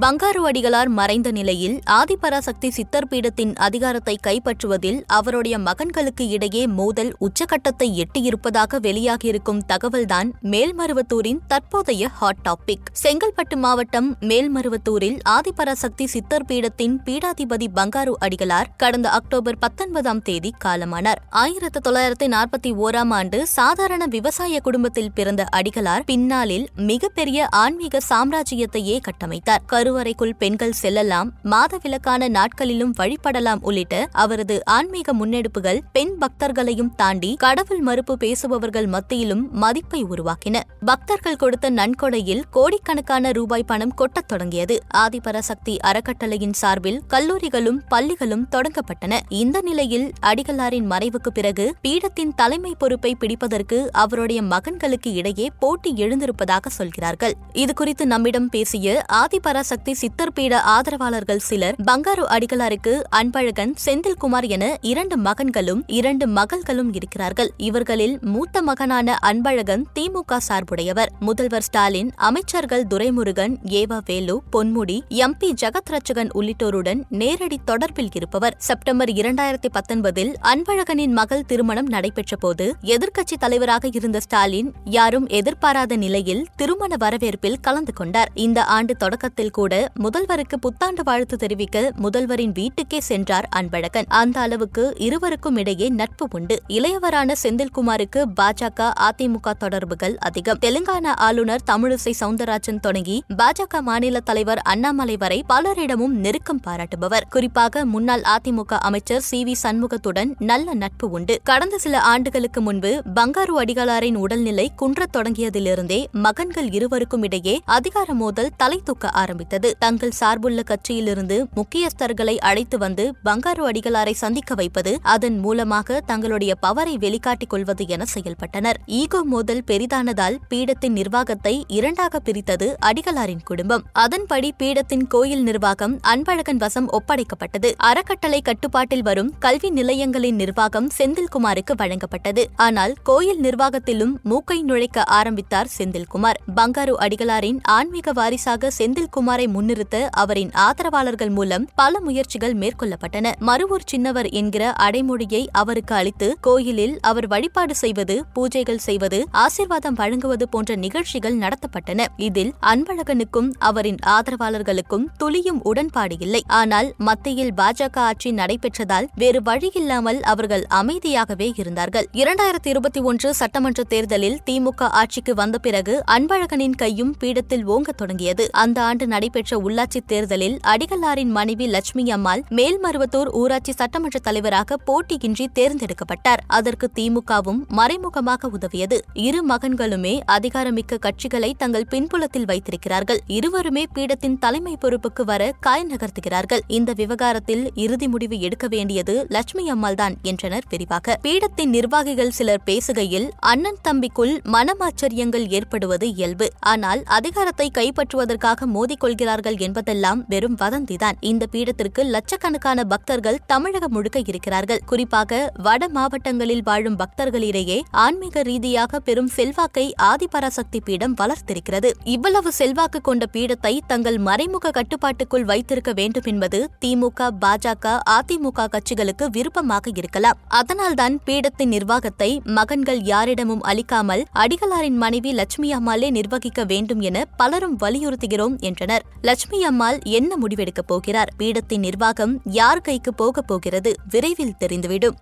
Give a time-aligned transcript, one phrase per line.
[0.00, 8.80] Bangaru Adigalar மறைந்த நிலையில் ஆதிபராசக்தி சித்தர் பீடத்தின் அதிகாரத்தை கைப்பற்றுவதில் அவருடைய மகன்களுக்கு இடையே மோதல் உச்சகட்டத்தை எட்டியிருப்பதாக
[8.80, 18.70] வெளியாகியிருக்கும் தகவல்தான் மேல்மருவத்தூரின் தற்போதைய ஹாட் டாபிக் செங்கல்பட்டு மாவட்டம் மேல்மருவத்தூரில் ஆதிபராசக்தி சித்தர் பீடத்தின் பீடாதிபதி பங்காரு அடிகளார்
[18.76, 21.22] கடந்த அக்டோபர் பத்தொன்பதாம் தேதி காலமானார்.
[21.30, 29.84] ஆயிரத்து தொள்ளாயிரத்தி நாற்பத்தி ஓராம் ஆண்டு சாதாரண விவசாய குடும்பத்தில் பிறந்த அடிகளார் பின்னாளில் மிகப்பெரிய ஆன்மீக சாம்ராஜ்யத்தையே கட்டமைத்தார்.
[29.86, 38.16] கருவறைக்குள் பெண்கள் செல்லலாம் மாதவிலக்கான நாட்களிலும் வழிபடலாம் உள்ளிட்ட அவரது ஆன்மீக முன்னெடுப்புகள் பெண் பக்தர்களையும் தாண்டி கடவுள் மறுப்பு
[38.16, 40.60] பேசுபவர்கள் மத்தியிலும் மதிப்பை உருவாக்கின.
[40.84, 44.82] பக்தர்கள் கொடுத்த நன்கொடையில் கோடிக்கணக்கான ரூபாய் பணம் கொட்டத் தொடங்கியது.
[44.94, 49.20] ஆதிபரசக்தி அறக்கட்டளையின் சார்பில் கல்லூரிகளும் பள்ளிகளும் தொடங்கப்பட்டன.
[49.28, 57.34] இந்த நிலையில் அடிகளாரின் மறைவுக்கு பிறகு பீடத்தின் தலைமை பொறுப்பை பிடிப்பதற்கு அவருடைய மகன்களுக்கு இடையே போட்டி எழுந்திருப்பதாக சொல்கிறார்கள்.
[57.52, 65.82] இதுகுறித்து நம்மிடம் பேசிய ஆதிபராசக்தி சக்தி சித்தர்பீட ஆதரவாளர்கள் சிலர் பங்காரு அடிகளாருக்கு அன்பழகன் செந்தில்குமார் என இரண்டு மகன்களும்
[65.86, 67.50] இரண்டு மகள்களும் இருக்கிறார்கள்.
[67.56, 71.06] இவர்களில் மூத்த மகனான அன்பழகன் திமுக சார்புடையவர்.
[71.20, 78.56] முதல்வர் ஸ்டாலின் அமைச்சர்கள் துரைமுருகன் ஏவா வேலு பொன்முடி எம் பி ஜெகத் ரட்சகன் உள்ளிட்டோருடன் நேரடி தொடர்பில் இருப்பவர்.
[78.58, 86.46] செப்டம்பர் இரண்டாயிரத்தி பத்தொன்பதில் அன்பழகனின் மகள் திருமணம் நடைபெற்ற போது எதிர்க்கட்சி தலைவராக இருந்த ஸ்டாலின் யாரும் எதிர்பாராத நிலையில்
[86.56, 88.30] திருமண வரவேற்பில் கலந்து கொண்டார்.
[88.34, 94.04] இந்த ஆண்டு தொடக்கத்தில் கூட முதல்வருக்கு புத்தாண்டு வாழ்த்து தெரிவிக்க முதல்வரின் வீட்டுக்கே சென்றார் அன்பழகன்.
[94.08, 96.62] அந்த அளவுக்கு இருவருக்கும் இடையே நட்பு உண்டு.
[96.68, 100.58] இளையவரான செந்தில்குமாருக்கு பாஜக அதிமுக தொடர்புகள் அதிகம்.
[100.60, 107.22] தெலுங்கானா ஆளுநர் தமிழிசை சவுந்தரராஜன் தொடங்கி பாஜக மாநில தலைவர் அண்ணாமலை வரை பலரிடமும் நெருக்கம் பாராட்டுபவர்.
[107.30, 111.40] குறிப்பாக முன்னாள் அதிமுக அமைச்சர் சி வி சண்முகத்துடன் நல்ல நட்பு உண்டு.
[111.44, 118.80] கடந்த சில ஆண்டுகளுக்கு முன்பு பங்காரு அடிகளாரின் உடல்நிலை குன்றத் தொடங்கியதிலிருந்தே மகன்கள் இருவருக்கும் இடையே அதிகார மோதல் தலை
[118.84, 119.54] தூக்க ஆரம்பித்தது.
[119.78, 127.48] தங்கள் சார்புள்ள கட்சியிலிருந்து முக்கியஸ்தர்களை அழைத்து வந்து பங்காரு அடிகளாரை சந்திக்க வைப்பது அதன் மூலமாக தங்களுடைய பவரை வெளிக்காட்டிக்
[127.48, 128.74] கொள்வது என செயல்பட்டனர்.
[128.86, 133.84] ஈகோ மோதல் பெரிதானதால் பீடத்தின் நிர்வாகத்தை இரண்டாக பிரித்தது அடிகளாரின் குடும்பம்.
[133.92, 137.72] அதன்படி பீடத்தின் கோயில் நிர்வாகம் அன்பழகன் வசம் ஒப்படைக்கப்பட்டது.
[137.76, 142.44] அறக்கட்டளை கட்டுப்பாட்டில் வரும் கல்வி நிலையங்களின் நிர்வாகம் செந்தில்குமாருக்கு வழங்கப்பட்டது.
[142.56, 146.40] ஆனால் கோயில் நிர்வாகத்திலும் மூக்கை நுழைக்க ஆரம்பித்தார் செந்தில்குமார்.
[146.56, 153.32] பங்காரு அடிகளாரின் ஆன்மீக வாரிசாக செந்தில்குமாரை முன்னிறுத்த அவரின் ஆதரவாளர்கள் மூலம் பல முயற்சிகள் மேற்கொள்ளப்பட்டன.
[153.40, 160.74] மறுவூர் சின்னவர் என்கிற அடைமொழியை அவருக்கு அளித்து கோயிலில் அவர் வழிபாடு செய்வது பூஜைகள் செய்வது ஆசிர்வாதம் வழங்குவது போன்ற
[160.74, 162.06] நிகழ்ச்சிகள் நடத்தப்பட்டன.
[162.16, 170.66] இதில் அன்பழகனுக்கும் அவரின் ஆதரவாளர்களுக்கும் துளியும் உடன்பாடு இல்லை ஆனால் மத்தியில் பாஜக ஆட்சி நடைபெற்றதால் வேறு வழியில்லாமல் அவர்கள்
[170.74, 172.08] அமைதியாகவே இருந்தார்கள்.
[172.12, 178.52] இரண்டாயிரத்தி இருபத்தி ஒன்று சட்டமன்ற தேர்தலில் திமுக ஆட்சிக்கு வந்த பிறகு அன்பழகனின் கையும் பீடத்தில் ஓங்கத் தொடங்கியது.
[178.52, 186.42] அந்த ஆண்டு நடைபெற்ற உள்ளாட்சி தேர்தலில் அடிகளாரின் மனைவி லட்சுமி அம்மாள் மேல்மருவத்தூர் ஊராட்சி சட்டமன்ற தலைவராக போட்டியின்றி தேர்ந்தெடுக்கப்பட்டார்.
[186.46, 189.00] அதற்கு திமுகவும் மறைமுகமாக உதவியது.
[189.14, 193.20] இரு மகன்களுமே அதிகாரமிக்க கட்சிகளை தங்கள் பின்புலத்தில் வைத்திருக்கிறார்கள்.
[193.26, 196.60] இருவருமே பீடத்தின் தலைமை பொறுப்புக்கு வர காய் நகர்த்துகிறார்கள்.
[196.66, 201.18] இந்த விவகாரத்தில் இறுதி முடிவு எடுக்க வேண்டியது லட்சுமி அம்மாள் தான் என்றனர் விரிவாக.
[201.22, 206.48] பீடத்தின் நிர்வாகிகள் சிலர் பேசுகையில் அண்ணன் தம்பிக்குள் மனமாச்சரியங்கள் ஏற்படுவது இயல்பு.
[206.60, 211.16] ஆனால் அதிகாரத்தை கைப்பற்றுவதற்காக மோதிக்கொள்கிற இருக்கிறார்கள் என்பதெல்லாம் வெறும் வதந்திதான்.
[211.30, 214.80] இந்த பீடத்திற்கு லட்சக்கணக்கான பக்தர்கள் தமிழகம் முழுக்க இருக்கிறார்கள்.
[214.90, 221.90] குறிப்பாக வட மாவட்டங்களில் வாழும் பக்தர்களிடையே ஆன்மீக ரீதியாக பெரும் செல்வாக்கை ஆதிபராசக்தி பீடம் வளர்த்திருக்கிறது.
[222.14, 229.92] இவ்வளவு செல்வாக்கு கொண்ட பீடத்தை தங்கள் மறைமுக கட்டுப்பாட்டுக்குள் வைத்திருக்க வேண்டும் என்பது திமுக பாஜக அதிமுக கட்சிகளுக்கு விருப்பமாக
[230.02, 230.40] இருக்கலாம்.
[230.60, 238.58] அதனால்தான் பீடத்தின் நிர்வாகத்தை மகன்கள் யாரிடமும் அளிக்காமல் அடிகளாரின் மனைவி லட்சுமி அம்மாளே நிர்வகிக்க வேண்டும் என பலரும் வலியுறுத்துகிறோம்
[238.68, 239.05] என்றனர்.
[239.22, 241.32] லட்சுமி அம்மாள் என்ன முடிவெடுக்கப் போகிறார்?
[241.38, 243.94] பீடத்தின் நிர்வாகம் யார் கைக்கு போகப் போகிறது?
[244.08, 245.14] விரைவில் தெரிந்துவிடும்.